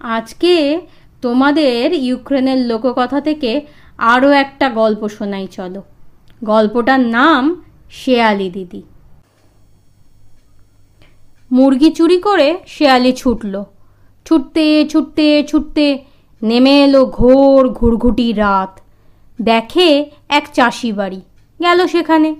আজকে 0.00 0.80
তোমাদের 1.22 1.92
ইউক্রেনের 1.92 2.66
লোককথা 2.66 3.20
থেকে 3.20 3.66
আরও 3.98 4.30
একটা 4.30 4.68
গল্প 4.68 5.08
শোনাই, 5.08 5.46
চলো। 5.46 5.82
গল্পটার 6.44 7.00
নাম 7.00 7.62
শেয়ালি 7.90 8.50
দিদি। 8.50 8.82
মুরগি 11.52 11.90
চুরি 11.90 12.20
করে 12.20 12.58
শেয়ালি 12.66 13.12
ছুটল। 13.12 13.64
ছুটতে 14.24 14.88
ছুটতে 14.88 15.44
ছুটতে 15.48 16.04
নেমে 16.42 16.82
এলো 16.82 17.06
ঘোর 17.06 17.68
ঘুরঘুটি 17.68 18.32
রাত। 18.32 18.80
দেখে 19.42 20.10
এক 20.28 20.48
চাষি 20.54 20.92
বাড়ি। 20.92 21.20
গেল 21.62 21.86
সেখানে। 21.86 22.34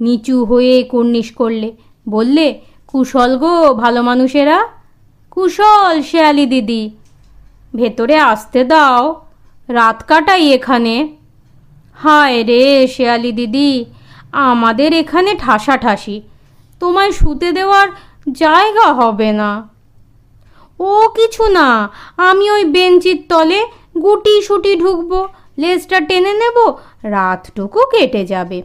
নিচু 0.00 0.44
হয়ে 0.44 0.82
কর্নিশ 0.82 1.30
করলে, 1.32 1.72
বললে, 2.08 2.60
কুশল 2.86 3.38
গো, 3.38 3.74
ভালো 3.74 4.02
মানুষেরা। 4.02 4.77
কুশল 5.38 6.02
শেয়ালি 6.02 6.46
দিদি, 6.46 6.90
ভেতরে 7.74 8.18
আসতে 8.18 8.64
দাও, 8.64 9.24
রাত 9.68 10.02
কাটাই 10.06 10.52
এখানে। 10.52 11.08
হায় 11.94 12.44
রে 12.44 12.88
শেয়ালি 12.88 13.32
দিদি, 13.32 13.84
আমাদের 14.32 14.92
এখানে 14.92 15.34
ঠাসাঠাসি, 15.34 16.22
তোমায় 16.80 17.12
শুতে 17.12 17.52
দেওয়ার 17.52 17.88
জায়গা 18.32 18.92
হবে 18.92 19.32
না। 19.32 19.68
ও 20.80 21.08
কিছু 21.08 21.48
না, 21.48 21.88
আমি 22.16 22.50
ওই 22.50 22.64
বেঞ্চির 22.64 23.22
তলে 23.28 23.60
গুটি 24.02 24.42
সুটি 24.42 24.76
ঢুকবো, 24.76 25.28
লেজটা 25.58 26.00
টেনে 26.00 26.32
নেব, 26.32 26.56
রাতটুকু 27.02 27.80
কেটে 27.90 28.26
যাবে। 28.26 28.62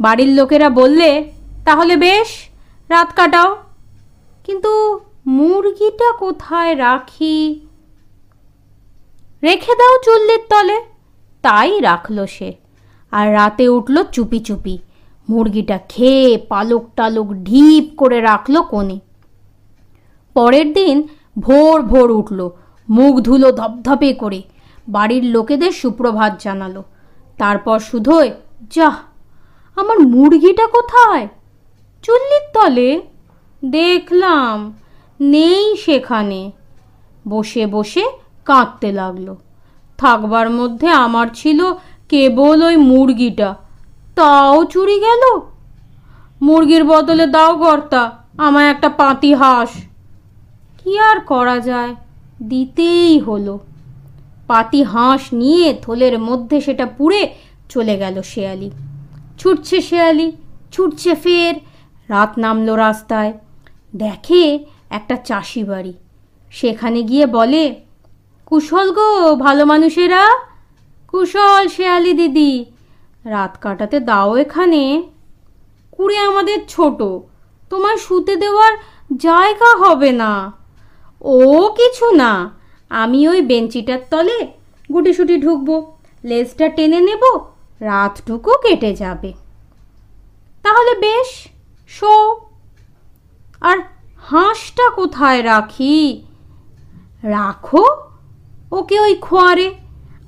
বাড়ির 0.00 0.28
লোকেরা 0.28 0.70
বললে, 0.70 1.32
তাহলে 1.64 1.96
বেশ, 1.96 2.28
রাত 2.88 3.08
কাটাও। 3.16 3.56
কিন্তু 4.44 5.00
মুরগিটা 5.26 6.12
কোথায় 6.12 6.78
রাখি? 6.78 7.66
রেখে 9.42 9.74
দাও 9.74 9.98
চুল্লির 10.04 10.40
তলে। 10.48 10.80
তাই 11.42 11.80
রাখল 11.80 12.26
সে। 12.26 12.54
আর 13.10 13.32
রাতে 13.32 13.68
উঠল 13.68 14.04
চুপি 14.04 14.40
চুপি। 14.40 14.78
মুরগিটা 15.28 15.78
খেয়ে 15.78 16.38
পালক 16.38 16.84
টালক 16.96 17.26
ঢিপ 17.26 17.98
করে 17.98 18.20
রাখল 18.20 18.62
কোণে। 18.62 19.00
পরের 20.34 20.72
দিন 20.72 21.08
ভোর 21.38 21.82
ভোর 21.82 22.10
উঠল, 22.10 22.50
মুখ 22.90 23.20
ধুলো 23.20 23.52
ধপধপে 23.52 24.12
করে। 24.12 24.42
বাড়ির 24.88 25.24
লোকেদের 25.24 25.70
সুপ্রভাত 25.70 26.36
জানালো। 26.40 26.84
তারপর 27.38 27.78
শুধোয় 27.78 28.30
যাহ, 28.70 28.96
আমার 29.76 30.00
মুরগিটা 30.00 30.66
কোথায়? 30.66 31.28
চুল্লির 32.02 32.52
তলে। 32.54 33.02
দেখলাম। 33.64 34.74
নেই 35.20 35.76
সেখানে। 35.76 36.52
বসে 37.28 37.66
বসে 37.66 38.04
কাঁদতে 38.44 38.92
লাগল। 38.92 39.36
থাকবার 39.98 40.50
মধ্যে 40.50 40.88
আমার 40.88 41.26
ছিল 41.34 41.72
কেবল 42.08 42.62
ওই 42.62 42.76
মুরগিটা। 42.76 43.54
তাও 44.14 44.64
চুরি 44.64 45.00
গেল? 45.00 45.40
মুরগির 46.42 46.84
বদলে 46.84 47.26
দাও 47.26 47.56
কর্তা, 47.56 48.10
আমায় 48.38 48.66
একটা 48.66 48.88
পাতি 48.88 49.34
হাঁস। 49.34 49.68
কি 50.78 50.98
আর 50.98 51.20
করা 51.20 51.58
যায়? 51.58 51.94
দিতেই 52.42 53.18
হলো। 53.18 53.58
পাতি 54.46 54.82
হাঁস 54.82 55.20
নিয়ে 55.32 55.78
থলের 55.82 56.18
মধ্যে 56.18 56.60
সেটা 56.60 56.86
পুড়ে 56.86 57.34
চলে 57.68 57.96
গেল 57.98 58.22
শেয়ালি। 58.22 58.70
ছুটছে 59.38 59.80
শেয়ালি, 59.80 60.32
ছুটছে 60.72 61.14
ফের। 61.14 61.54
রাত 62.08 62.38
নামলো 62.38 62.76
রাস্তায়। 62.76 63.32
দেখে 63.96 64.64
একটা 64.90 65.16
চাষি 65.16 65.64
বাড়ি। 65.64 65.94
সেখানে 66.50 67.02
গিয়ে 67.02 67.26
বলে, 67.26 67.80
কুশল 68.46 68.92
গো, 68.92 69.36
ভালো 69.36 69.64
মানুষেরা? 69.64 70.24
কুশল 71.08 71.68
শেয়ালি 71.68 72.12
দিদি, 72.12 72.64
রাত 73.24 73.58
কাটাতে 73.60 74.00
দাও 74.00 74.36
এখানে। 74.36 75.02
কুড়ে 75.92 76.18
আমাদের 76.18 76.58
ছোট, 76.68 77.02
তোমার 77.70 77.96
শুতে 77.96 78.36
দেওয়ার 78.36 78.72
জায়গা 79.16 79.76
হবে 79.76 80.12
না। 80.12 80.52
ও 81.22 81.68
কিছু 81.76 82.10
না, 82.10 82.50
আমি 82.90 83.28
ওই 83.28 83.42
বেঞ্চিটার 83.42 83.98
তলে 84.10 84.48
গুটিসুটি 84.92 85.36
ঢুকবো, 85.36 85.96
লেজটা 86.24 86.68
টেনে 86.68 87.00
নেব, 87.00 87.22
রাতটুকু 87.80 88.50
কেটে 88.50 88.94
যাবে। 88.94 89.32
তাহলে 90.62 90.94
বেশ, 90.98 91.48
শো। 91.88 92.40
আর 93.60 93.78
হাঁসটা 94.30 94.90
কোথায় 94.90 95.44
রাখি? 95.44 96.22
রাখো? 97.22 97.84
ওকে 98.72 99.00
ওই 99.00 99.14
খোয়ারে। 99.14 99.74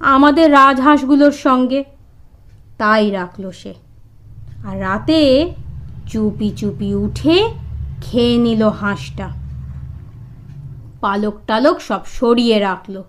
আমাদের 0.01 0.53
রাজহাঁসগুলোর 0.53 1.33
সঙ্গে। 1.33 1.85
তাই 2.79 3.11
রাখল 3.11 3.51
সে। 3.51 3.75
আর 4.67 4.81
রাতে 4.81 5.53
চুপি 6.07 6.51
চুপি 6.51 6.95
উঠে 6.95 7.49
খেয়ে 8.03 8.39
নিল 8.39 8.69
হাঁসটা। 8.69 9.29
পালক 11.01 11.35
টালক 11.47 11.81
সব 11.81 12.01
সরিয়ে 12.05 12.59
রাখল। 12.59 13.03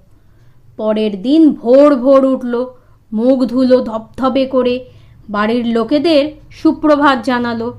পরের 0.77 1.21
দিন 1.21 1.53
ভোর 1.53 1.95
ভোর 1.95 2.25
উঠল। 2.25 2.65
মুখ 3.13 3.45
ধুলো 3.45 3.83
ধপধপে 3.83 4.45
করে 4.45 4.85
বাড়ির 5.29 5.67
লোকেদের 5.67 6.31
সুপ্রভাত 6.51 7.23
জানালো। 7.23 7.73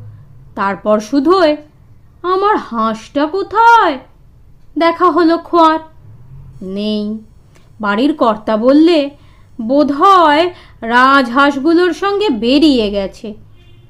তারপর 0.54 1.00
শুধোয় 1.00 1.56
আমার 2.24 2.56
হাঁসটা 2.56 3.26
কোথায়? 3.26 3.98
দেখা 4.78 5.10
হলো 5.10 5.38
খোয়ার। 5.38 5.78
নেই। 6.62 7.18
বাড়ির 7.80 8.16
কর্তা 8.16 8.56
বললে, 8.56 9.10
বোধহয় 9.60 10.54
রাজহাঁসগুলোর 10.82 11.92
সঙ্গে 11.92 12.28
বেরিয়ে 12.28 12.90
গেছে। 12.90 13.34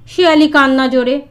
শিয়ালি 0.06 0.48
কান্না 0.48 0.88
জোরে, 0.88 1.22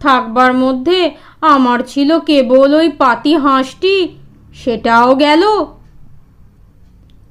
থাকবার 0.00 0.54
মধ্যে 0.54 1.14
আমার 1.40 1.78
ছিল 1.86 2.18
কেবল 2.18 2.74
ওই 2.74 2.88
পাতি 2.88 3.36
হাঁসটি, 3.36 4.08
সেটাও 4.54 5.14
গেল? 5.14 5.42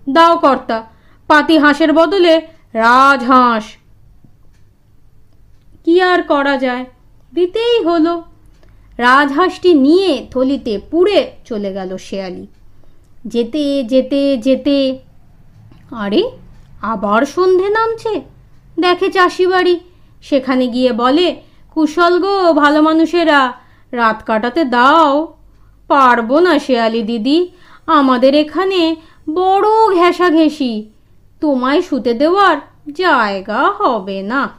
দাও 0.10 0.38
কর্তা, 0.38 0.84
পাতি 1.28 1.58
হাঁসের 1.58 1.94
বদলে 1.94 2.42
রাজহাঁস। 2.74 3.64
কি 5.86 6.02
আর 6.02 6.22
করা 6.24 6.58
যায়? 6.58 6.86
দিতেই 7.34 7.84
হলো। 7.84 8.24
রাজহাঁসটি 8.98 9.74
নিয়ে 9.74 10.28
থলিতে 10.32 10.80
পুড়ে 10.92 11.32
চলে 11.46 11.74
গেল 11.74 11.98
শেয়ালি। 11.98 12.48
যেতে 13.26 13.84
যেতে 13.84 14.38
যেতে। 14.38 15.00
আরে, 15.92 16.32
আবার 16.82 17.26
সন্ধে 17.26 17.70
নামছে। 17.70 18.22
দেখে 18.80 19.12
চাষি 19.12 19.48
বাড়ি 19.48 19.80
সেখানে 20.22 20.68
গিয়ে 20.68 20.92
বলে, 20.92 21.42
কুশল 21.72 22.20
গো, 22.20 22.54
ভালো 22.54 22.82
মানুষেরা, 22.82 23.54
রাত 23.92 24.24
কাটাতে 24.26 24.64
দাও। 24.64 25.38
পারব 25.88 26.40
না 26.40 26.60
শেয়ালি 26.60 27.02
দিদি, 27.02 27.50
আমাদের 27.86 28.36
এখানে 28.36 28.96
বড় 29.30 29.96
ঘেঁষাঘেঁষি। 29.96 30.90
তোমায় 31.42 31.82
শুতে 31.82 32.14
দেওয়ার 32.14 32.58
জায়গা 32.94 33.72
হবে 33.78 34.22
না। 34.22 34.50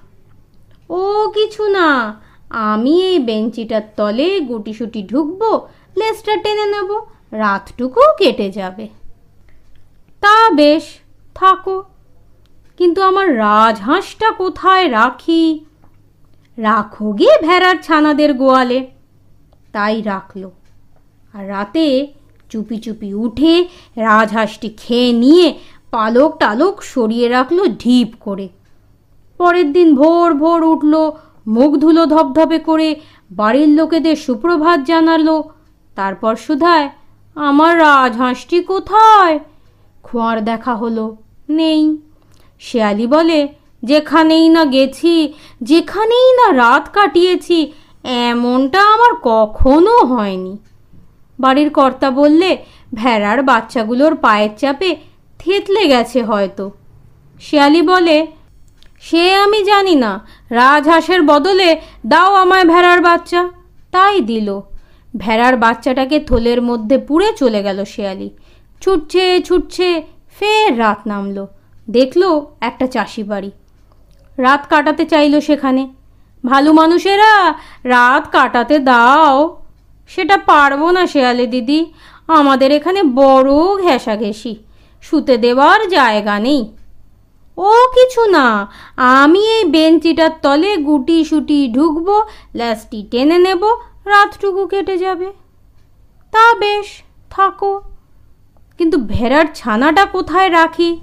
ও 0.90 1.30
কিছু 1.34 1.68
না 1.68 2.20
আমি 2.50 3.02
এই 3.02 3.18
বেঞ্চিটার 3.18 3.82
তলে 3.96 4.40
গুটিসুটি 4.40 5.02
ঢুকবো, 5.02 5.68
লেজটা 5.96 6.36
টেনে 6.36 6.66
নেব 6.66 7.00
রাতটুকু 7.32 8.00
কেটে 8.18 8.50
যাবে। 8.50 8.88
তা 10.20 10.50
বেশ, 10.50 10.82
থাকো। 11.34 11.82
কিন্তু 12.78 13.02
আমার 13.02 13.38
রাজহাঁসটা 13.38 14.32
কোথায় 14.32 14.90
রাখি? 14.90 15.64
রাখো 16.58 17.12
গিয়ে 17.12 17.38
ভেড়ার 17.42 17.76
ছানাদের 17.82 18.34
গোয়ালে। 18.34 18.86
তাই 19.72 20.02
রাখল। 20.02 20.50
আর 21.32 21.48
রাতে 21.48 22.08
চুপি 22.50 22.76
চুপি 22.76 23.14
উঠে 23.14 23.68
রাজহাঁসটি 23.96 24.68
খেয়ে 24.68 25.12
নিয়ে 25.12 25.58
পালক 25.90 26.36
টালক 26.38 26.82
সরিয়ে 26.82 27.28
রাখল 27.28 27.68
ঢিপ 27.68 28.08
করে। 28.20 28.48
পরের 29.38 29.72
দিন 29.72 29.94
ভোর 29.94 30.34
ভোর 30.34 30.62
উঠল 30.62 31.10
মুখ 31.48 31.70
ধুলো 31.76 32.06
ধপধপে 32.06 32.58
করে 32.58 33.00
বাড়ির 33.30 33.68
লোকেদের 33.68 34.16
সুপ্রভাত 34.16 34.80
জানালো, 34.80 35.36
তারপর 35.96 36.36
শুধায় 36.36 36.90
আমার 37.34 37.78
রাজহাঁসটি 37.78 38.60
কোথায়? 38.60 39.38
খোঁয়ার 40.02 40.44
দেখা 40.44 40.74
হলো, 40.74 41.16
নেই। 41.48 41.98
শেয়ালি 42.60 43.06
বলে, 43.06 43.48
যেখানেই 43.82 44.48
না 44.48 44.64
গেছি, 44.64 45.34
যেখানেই 45.62 46.28
না 46.32 46.52
রাত 46.52 46.88
কাটিয়েছি, 46.92 47.72
এমনটা 48.04 48.80
আমার 48.94 49.12
কখনো 49.22 49.94
হয়নি। 49.98 50.58
বাড়ির 51.40 51.70
কর্তা 51.70 52.10
বললে, 52.10 52.50
ভেড়ার 52.94 53.42
বাচ্চাগুলোর 53.42 54.14
পায়ের 54.14 54.50
চাপে 54.58 54.96
থেতলে 55.38 55.88
গেছে 55.88 56.22
হয়তো। 56.22 56.70
শেয়ালি 57.40 57.82
বলে 57.82 58.26
সে 59.00 59.34
আমি 59.34 59.64
জানি 59.64 59.94
না। 59.94 60.26
রাজহাঁসের 60.50 61.22
বদলে 61.22 61.80
দাও 62.06 62.34
আমায় 62.34 62.64
ভেড়ার 62.64 63.00
বাচ্চা। 63.00 63.48
তাই 63.92 64.20
দিল। 64.20 64.60
ভেড়ার 65.16 65.56
বাচ্চাটাকে 65.56 66.20
থলের 66.20 66.62
মধ্যে 66.62 66.98
পুড়ে 66.98 67.32
চলে 67.36 67.62
গেল 67.62 67.84
শেয়ালি। 67.84 68.30
ছুটছে 68.80 69.40
ছুটছে, 69.40 70.02
ফের 70.38 70.78
রাত 70.78 71.06
নামলো। 71.06 71.46
দেখল 71.90 72.40
একটা 72.60 72.86
চাষি 72.86 73.22
বাড়ি। 73.22 73.50
রাত 74.38 74.66
কাটাতে 74.70 75.04
চাইলো 75.04 75.40
সেখানে। 75.40 75.88
ভালো 76.46 76.72
মানুষেরা, 76.72 77.54
রাত 77.84 78.28
কাটাতে 78.32 78.78
দাও। 78.78 79.62
সেটা 80.08 80.36
পারব 80.36 80.90
না 80.90 81.06
শেয়ালে 81.06 81.46
দিদি। 81.46 81.92
আমাদের 82.26 82.72
এখানে 82.72 83.02
বড় 83.02 83.50
ঘেঁষাঘেঁষি। 83.82 84.56
শুতে 85.02 85.36
দেওয়ার 85.36 85.88
জায়গা 85.88 86.38
নেই। 86.38 86.72
ও 87.58 87.70
কিছু 87.94 88.30
না, 88.30 88.46
আমি 88.96 89.38
এই 89.38 89.64
বেঞ্চিটার 89.64 90.30
তলে 90.42 90.76
গুটি 90.76 91.24
সুটি 91.24 91.72
ঢুকবো 91.72 92.22
ল্যাসটি 92.54 93.06
টেনে 93.10 93.38
নেব, 93.38 93.62
রাতটুকু 94.04 94.66
কেটে 94.66 94.98
যাবে। 94.98 95.32
তা 96.32 96.54
বেশ, 96.54 96.86
থাকো। 97.30 97.80
কিন্তু 98.78 98.96
ভেড়ার 98.98 99.44
ছানাটা 99.54 100.04
কোথায় 100.04 100.50
রাখি? 100.52 101.00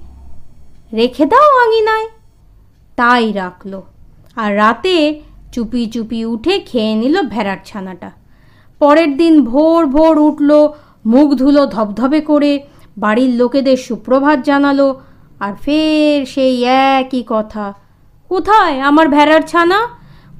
রেখে 0.93 1.25
দাও 1.25 1.49
আঙিনায়। 1.65 2.07
তাই 2.95 3.33
রাখল। 3.33 3.81
আর 4.35 4.55
রাতে 4.55 5.21
চুপি 5.51 5.85
চুপি 5.85 6.25
উঠে 6.25 6.59
খেয়ে 6.59 6.95
নিল 6.95 7.21
ভেড়ার 7.21 7.57
ছানাটা। 7.65 8.11
পরের 8.79 9.17
দিন 9.17 9.45
ভোর 9.45 9.85
ভোর 9.85 10.19
উঠল, 10.19 10.69
মুখ 11.05 11.33
ধুলো 11.33 11.65
ধবধবে 11.65 12.21
করে 12.21 12.63
বাড়ির 12.97 13.31
লোকেদের 13.35 13.77
সুপ্রভাত 13.77 14.39
জানালো 14.39 15.01
আর 15.39 15.53
ফের 15.53 16.25
সেই 16.25 16.63
একই 16.63 17.23
কথা। 17.27 17.73
কোথায় 18.29 18.79
আমার 18.79 19.09
ভেড়ার 19.09 19.41
ছানা? 19.41 19.87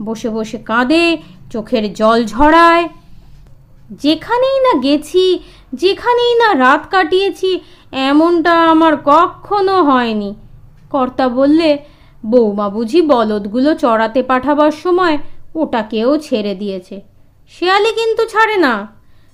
বসে 0.03 0.29
বসে 0.29 0.57
কাঁদে, 0.57 1.17
চোখের 1.51 1.93
জল 1.93 2.25
ঝরায়। 2.25 2.89
যেখানেই 3.91 4.59
না 4.59 4.79
গেছি, 4.79 5.39
যেখানেই 5.73 6.35
না 6.35 6.55
রাত 6.55 6.87
কাটিয়েছি, 6.91 7.59
এমনটা 7.91 8.69
আমার 8.69 8.97
কখনো 9.05 9.83
হয়নি। 9.83 10.35
কর্তা 10.89 11.29
বললে, 11.29 11.77
বৌমা 12.25 12.69
বুঝি 12.69 13.01
বলদগুলো 13.01 13.75
চড়াতে 13.75 14.23
পাঠাবার 14.23 14.71
সময় 14.71 15.17
ওটাকেও 15.55 16.17
ছেড়ে 16.17 16.55
দিয়েছে। 16.55 17.01
শেয়ালি 17.49 17.91
কিন্তু 17.91 18.25
ছাড়ে 18.25 18.57
না। 18.57 18.87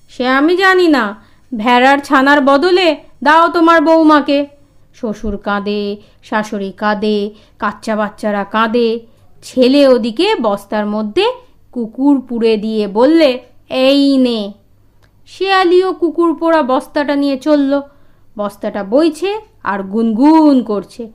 সে 0.09 0.27
আমি 0.27 0.57
জানি 0.57 0.87
না, 0.87 1.23
ভেড়ার 1.57 1.97
ছানার 1.97 2.41
বদলে 2.41 2.95
দাও 3.23 3.49
তোমার 3.49 3.81
বৌমাকে। 3.81 4.47
শ্বশুর 4.93 5.37
কাঁদে, 5.37 5.97
শাশুড়ি 6.23 6.71
কাঁদে 6.71 7.17
কাচ্চা 7.59 7.95
বাচ্চারা 7.95 8.43
কাঁদে। 8.43 8.89
ছেলে 9.43 9.87
ওদিকে 9.87 10.35
বস্তার 10.35 10.85
মধ্যে 10.85 11.25
কুকুর 11.71 12.21
পুড়ে 12.21 12.57
দিয়ে 12.57 12.87
বললে, 12.87 13.29
এই 13.69 14.17
নে। 14.17 14.53
শেয়ালিও 15.27 15.93
কুকুর 15.93 16.35
পোড়া 16.39 16.61
বস্তাটা 16.63 17.15
নিয়ে 17.15 17.37
চলল। 17.37 17.81
বস্তাটা 18.37 18.83
বইছে 18.83 19.31
আর 19.63 19.83
গুনগুন 19.83 20.63
করছে। 20.63 21.11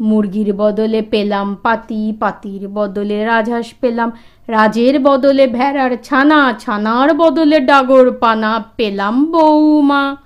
মুরগির 0.00 0.52
বদলে 0.52 1.02
পেলাম 1.02 1.56
পাতি, 1.62 2.12
পাতির 2.20 2.68
বদলে 2.68 3.24
রাজহাঁস 3.24 3.74
পেলাম। 3.80 4.12
রাজের 4.48 5.00
বদলে 5.00 5.46
ভেড়ার 5.46 5.92
ছানা, 6.02 6.54
ছানার 6.60 7.14
বদলে 7.14 7.60
ডাগর 7.60 8.06
পানা 8.12 8.64
পেলাম 8.76 9.32
বৌমা 9.32 10.16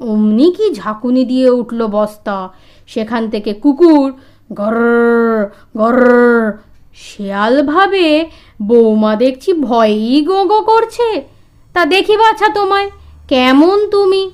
অমনি 0.00 0.52
কি 0.52 0.74
ঝাঁকুনি 0.74 1.24
দিয়ে 1.24 1.50
উঠল 1.50 1.86
বস্তা? 1.86 2.52
সেখান 2.86 3.30
থেকে 3.30 3.54
কুকুর 3.54 4.12
গর 4.52 4.78
গর 5.76 5.98
শেয়াল 6.94 7.62
ভাবে 7.62 8.28
বৌমা 8.62 9.16
দেখছি 9.16 9.52
ভয়েই 9.52 10.24
গো 10.24 10.44
গো 10.44 10.60
করছে। 10.60 11.22
তা 11.74 11.84
দেখি 11.84 12.16
বাছা 12.16 12.48
তোমায়, 12.48 12.90
কেমন 13.28 13.90
তুমি? 13.90 14.30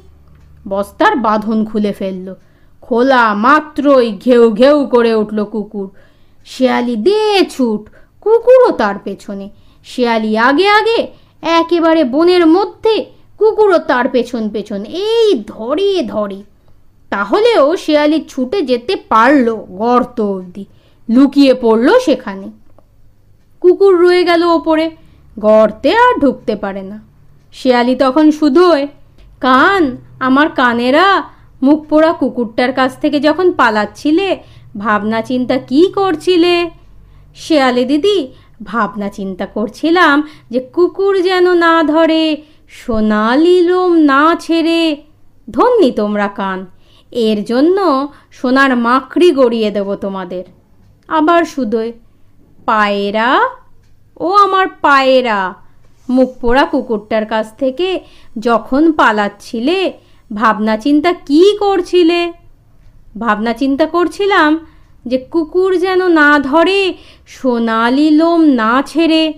বস্তার 0.68 1.16
বাঁধন 1.16 1.64
খুলে 1.64 1.92
ফেলল। 1.92 2.34
খোলা 2.82 3.34
মাত্রই 3.34 4.18
ঘেউ 4.24 4.50
ঘেউ 4.50 4.86
করে 4.86 5.14
উঠল 5.14 5.44
কুকুর। 5.44 5.88
শেয়ালি 6.46 6.96
দে 6.96 7.44
ছুট, 7.50 7.80
কুকুরও 8.20 8.70
তার 8.70 8.98
পেছনে। 8.98 9.48
শেয়ালি 9.84 10.38
আগে 10.38 10.68
আগে 10.68 11.06
একেবারে 11.42 12.04
বনের 12.04 12.46
মধ্যে 12.46 13.17
কুকুরও 13.38 13.78
তার 13.90 14.06
পেছন 14.08 14.42
পেছন, 14.54 14.80
এই 14.84 15.28
ধরে 15.46 15.90
ধরে। 16.14 16.38
তাহলেও 17.12 17.64
শেয়ালি 17.76 18.18
ছুটে 18.28 18.58
যেতে 18.62 18.94
পারল 19.08 19.46
গর্ত 19.82 20.20
অবধি, 20.20 20.64
লুকিয়ে 21.08 21.52
পড়ল 21.54 21.88
সেখানে। 21.98 22.46
কুকুর 23.62 23.94
রয়ে 24.00 24.22
গেল 24.24 24.42
ওপরে, 24.42 24.86
গর্তে 25.38 25.90
আর 26.04 26.12
ঢুকতে 26.20 26.54
পারে 26.56 26.82
না। 26.82 26.98
শেয়ালি 27.52 27.94
তখন 27.94 28.26
শুধোয় 28.30 28.84
কান, 29.40 29.82
আমার 30.20 30.48
কানেরা, 30.48 31.08
মুখ 31.62 31.78
পোড়া 31.88 32.12
কুকুরটার 32.12 32.72
কাছ 32.72 32.92
থেকে 33.00 33.18
যখন 33.20 33.46
পালাচ্ছিলে, 33.52 34.28
ভাবনা 34.76 35.20
চিন্তা 35.22 35.56
কি 35.70 35.82
করছিলে? 35.92 36.54
শেয়ালি 37.36 37.84
দিদি, 37.84 38.18
ভাবনা 38.64 39.08
চিন্তা 39.08 39.46
করছিলাম 39.46 40.16
যে 40.50 40.60
কুকুর 40.60 41.14
যেন 41.22 41.46
না 41.54 41.74
ধরে 41.82 42.22
সোনালি 42.68 43.60
লোম 43.60 43.96
না 43.96 44.36
ছেড়ে 44.40 44.96
ধন্যি 45.50 45.90
তোমরা 45.90 46.28
কান। 46.28 46.66
এর 47.10 47.44
জন্য 47.44 48.08
সোনার 48.32 48.76
মাকড়ি 48.76 49.30
গড়িয়ে 49.30 49.70
দেব 49.70 49.94
তোমাদের। 49.94 50.44
আবার 51.08 51.44
শুধোয় 51.44 51.92
পায়রা? 52.66 53.48
ও 54.20 54.32
আমার 54.32 54.68
পায়রা! 54.68 55.54
মুখ 56.08 56.28
পোড়া 56.40 56.64
কুকুরটার 56.64 57.26
কাছ 57.26 57.56
থেকে 57.56 58.00
যখন 58.38 58.92
পালাচ্ছিলে, 58.92 59.92
ভাবনা 60.32 60.76
চিন্তা 60.76 61.12
কি 61.12 61.56
করছিলে? 61.58 62.32
ভাবনা 63.18 63.52
চিন্তা 63.52 63.86
করছিলাম 63.86 64.66
যে 65.06 65.18
কুকুর 65.18 65.78
যেন 65.78 66.08
না 66.08 66.38
ধরে, 66.38 66.94
সোনালি 67.26 68.10
লোম 68.10 68.40
না 68.42 68.82
ছেড়ে 68.86 69.32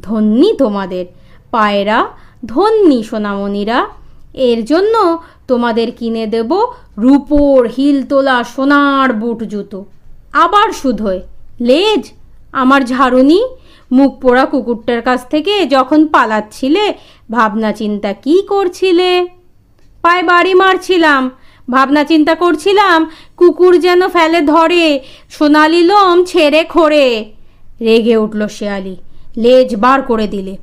ধন্যি 0.00 0.56
তোমাদের। 0.56 1.06
পায়রা 1.50 2.08
ধন্যি, 2.44 3.02
সোনামণিরা। 3.02 3.86
এর 4.34 4.64
জন্য 4.64 5.22
তোমাদের 5.48 5.90
কিনে 5.92 6.26
দেব 6.26 6.50
রূপোর 6.98 7.68
হিল 7.68 8.02
তোলা 8.02 8.44
সোনার 8.44 9.12
বুট 9.12 9.42
জুতো। 9.42 9.84
আবার 10.32 10.72
শুধোয় 10.72 11.20
লেজ, 11.60 12.10
আমার 12.52 12.84
ঝাড়ুনি, 12.84 13.40
মুখ 13.92 14.20
পোড়া 14.20 14.44
কুকুরটার 14.46 15.02
কাছ 15.02 15.28
থেকে 15.28 15.66
যখন 15.66 16.06
পালাচ্ছিলে, 16.06 16.94
ভাবনা 17.30 17.72
চিন্তা 17.72 18.12
কি 18.12 18.42
করছিলে? 18.48 19.26
পায়ে 20.02 20.22
বাড়ি 20.22 20.54
মারছিলাম, 20.54 21.30
ভাবনা 21.70 22.04
চিন্তা 22.04 22.34
করছিলাম, 22.34 23.10
কুকুর 23.36 23.78
যেন 23.78 24.08
ফেলে 24.08 24.40
ধরে, 24.40 25.00
সোনালি 25.30 25.82
লোম 25.82 26.24
ছেড়ে 26.24 26.64
খোড়ে। 26.64 27.32
রেগে 27.80 28.16
উঠল 28.16 28.48
শেয়ালি, 28.48 28.96
লেজ 29.36 29.76
বার 29.76 30.02
করে 30.02 30.26
দিলে। 30.26 30.56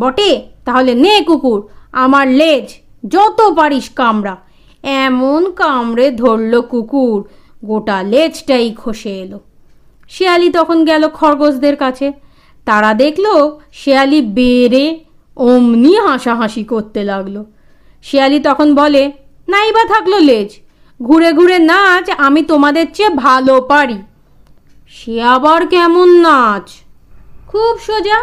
বটে 0.00 0.53
তাহলে 0.64 0.94
নে 0.94 1.20
কুকুর, 1.20 1.68
আমার 1.92 2.28
লেজ, 2.28 2.74
যত 3.08 3.42
পারিস 3.56 3.90
কামড়া। 3.90 4.36
এমন 4.82 5.52
কামড়ে 5.52 6.10
ধরল 6.10 6.60
কুকুর, 6.60 7.28
গোটা 7.64 8.02
লেজটাই 8.02 8.74
খসে 8.76 9.20
এলো। 9.20 9.40
শেয়ালি 10.08 10.50
তখন 10.50 10.84
গেল 10.84 11.08
খরগোশদের 11.08 11.76
কাছে। 11.76 12.12
তারা 12.64 12.94
দেখল 12.94 13.26
শেয়ালি 13.72 14.22
বেড়ে 14.22 15.00
অমনি 15.36 15.96
হাসাহাসি 15.96 16.64
করতে 16.64 17.04
লাগল। 17.04 17.44
শিয়ালি 18.02 18.40
তখন 18.40 18.74
বলে, 18.74 19.12
নাই 19.48 19.72
বা 19.72 19.84
থাকল 19.84 20.18
লেজ, 20.18 20.50
ঘুরে 21.02 21.32
ঘুরে 21.32 21.58
নাচ, 21.58 22.10
আমি 22.18 22.42
তোমাদের 22.42 22.86
চেয়ে 22.94 23.08
ভালো 23.08 23.60
পারি। 23.60 23.98
সে 24.88 25.22
আবার 25.22 25.66
কেমন 25.66 26.08
নাচ? 26.20 26.70
খুব 27.48 27.78
সোজা 27.78 28.18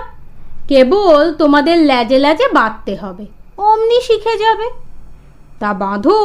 কেবল 0.71 1.33
তোমাদের 1.33 1.77
ল্যাজে 1.77 2.19
ল্যাজে 2.19 2.47
বাঁধতে 2.53 2.95
হবে। 2.95 3.25
অমনি 3.57 4.01
শিখে 4.01 4.37
যাবে। 4.37 4.69
তা 5.59 5.73
বাঁধো। 5.73 6.19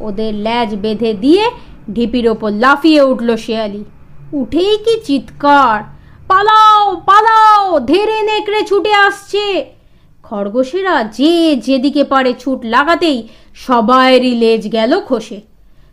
ওদের 0.00 0.34
ল্যাজ 0.34 0.74
বেঁধে 0.74 1.14
দিয়ে 1.14 1.50
ঢিপির 1.94 2.28
ওপর 2.28 2.50
লাফিয়ে 2.50 3.02
উঠল 3.02 3.36
শেয়ালি। 3.36 3.84
উঠেই 4.32 4.76
কি 4.76 5.00
চিৎকার? 5.00 5.82
পালাও 6.28 6.96
পালাও, 7.06 7.80
ধেরে 7.80 8.22
নেকড়ে 8.22 8.62
ছুটে 8.62 8.92
আসছে। 8.94 9.64
খরগোশেরা 10.22 11.04
যে 11.04 11.56
যেদিকে 11.56 12.04
পারে 12.04 12.34
ছুট 12.38 12.60
লাগাতেই 12.64 13.28
সবাইরই 13.54 14.34
লেজ 14.34 14.72
গেল 14.72 15.00
খসে। 15.00 15.40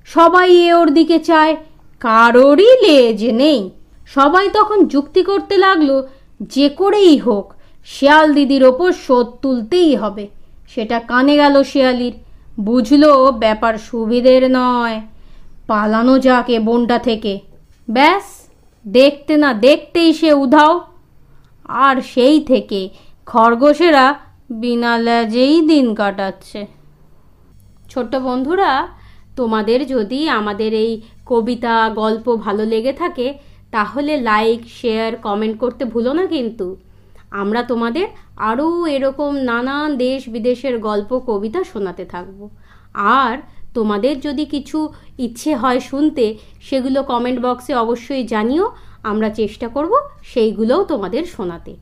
সবাই 0.05 0.67
এ 0.67 0.73
ওর 0.73 0.89
দিকে 0.89 1.19
চায়, 1.19 1.55
কারোরই 1.99 2.71
লেজ 2.81 3.33
নেই। 3.33 3.69
সবাই 4.05 4.49
তখন 4.49 4.85
যুক্তি 4.85 5.23
করতে 5.23 5.57
লাগল 5.57 6.01
যে 6.41 6.69
করেই 6.69 7.17
হোক, 7.17 7.53
শেয়াল 7.85 8.33
দিদির 8.33 8.63
ওপর 8.63 8.91
শোধ 8.91 9.27
তুলতেই 9.27 9.95
হবে। 9.95 10.27
সেটা 10.67 10.99
কানে 10.99 11.35
গেল 11.35 11.63
শেয়ালির। 11.63 12.13
বুঝলো 12.59 13.31
ব্যাপার 13.31 13.77
সুবিধের 13.77 14.51
নয়। 14.51 15.01
পালানো 15.67 16.19
যাক 16.19 16.49
এ 16.49 16.59
বনটা 16.59 16.99
থেকে। 16.99 17.39
ব্যাস, 17.89 18.49
দেখতে 18.87 19.37
না 19.37 19.53
দেখতেই 19.53 20.13
সে 20.13 20.33
উধাও। 20.33 20.81
আর 21.63 22.01
সেই 22.01 22.39
থেকে 22.39 22.89
খরগোশেরা 23.25 24.15
বিনা 24.49 24.97
ল্যাজেই 24.97 25.61
দিন 25.61 25.95
কাটাচ্ছে। 25.95 26.65
ছোট্ট 27.89 28.15
বন্ধুরা, 28.15 28.87
তোমাদের 29.35 29.87
যদি 29.87 30.29
আমাদের 30.29 30.73
এই 30.73 31.01
কবিতা, 31.25 31.89
গল্প 31.89 32.35
ভালো 32.35 32.65
লেগে 32.65 32.93
থাকে 32.93 33.33
তাহলে 33.75 34.13
লাইক 34.21 34.59
শেয়ার 34.69 35.11
কমেন্ট 35.15 35.55
করতে 35.57 35.83
ভুলো 35.85 36.11
না 36.13 36.25
কিন্তু। 36.25 36.67
আমরা 37.41 37.61
তোমাদের 37.63 38.07
আরও 38.49 38.67
এরকম 38.85 39.31
নানান 39.49 39.89
দেশ 39.97 40.21
বিদেশের 40.29 40.75
গল্প, 40.79 41.11
কবিতা 41.27 41.61
শোনাতে 41.63 42.03
থাকব। 42.05 42.39
আর 43.21 43.35
তোমাদের 43.73 44.13
যদি 44.21 44.43
কিছু 44.45 44.79
ইচ্ছে 45.25 45.51
হয় 45.55 45.79
শুনতে, 45.79 46.25
সেগুলো 46.61 46.99
কমেন্ট 47.03 47.39
বক্সে 47.45 47.73
অবশ্যই 47.83 48.23
জানিও। 48.33 48.65
আমরা 49.11 49.29
চেষ্টা 49.29 49.67
করব 49.67 49.93
সেইগুলোও 50.23 50.81
তোমাদের 50.83 51.23
শোনাতে। 51.35 51.73